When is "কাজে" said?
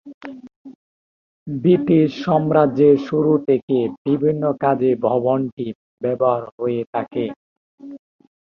4.63-4.91